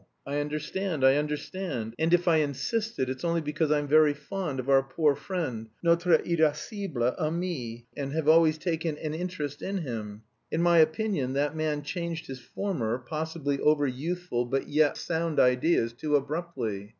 "I 0.25 0.37
understand. 0.39 1.05
I 1.05 1.17
understand. 1.17 1.93
And 1.99 2.11
if 2.11 2.27
I 2.27 2.37
insisted, 2.37 3.07
it's 3.07 3.23
only 3.23 3.39
because 3.41 3.71
I'm 3.71 3.87
very 3.87 4.15
fond 4.15 4.59
of 4.59 4.67
our 4.67 4.81
poor 4.81 5.15
friend, 5.15 5.67
notre 5.83 6.19
irascible 6.25 7.13
ami, 7.19 7.85
and 7.95 8.11
have 8.11 8.27
always 8.27 8.57
taken 8.57 8.97
an 8.97 9.13
interest 9.13 9.61
in 9.61 9.77
him.... 9.83 10.23
In 10.51 10.63
my 10.63 10.79
opinion 10.79 11.33
that 11.33 11.55
man 11.55 11.83
changed 11.83 12.25
his 12.25 12.39
former, 12.39 12.97
possibly 12.97 13.59
over 13.59 13.85
youthful 13.85 14.45
but 14.45 14.67
yet 14.67 14.97
sound 14.97 15.39
ideas, 15.39 15.93
too 15.93 16.15
abruptly. 16.15 16.89